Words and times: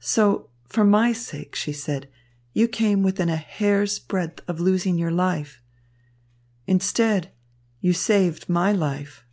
"So 0.00 0.50
for 0.66 0.84
my 0.84 1.14
sake," 1.14 1.54
she 1.54 1.72
said, 1.72 2.10
"you 2.52 2.68
came 2.68 3.02
within 3.02 3.30
a 3.30 3.36
hair's 3.38 3.98
breadth 3.98 4.42
of 4.46 4.60
losing 4.60 4.98
your 4.98 5.10
life. 5.10 5.62
Instead, 6.66 7.32
you 7.80 7.94
saved 7.94 8.50
my 8.50 8.70
life." 8.72 9.24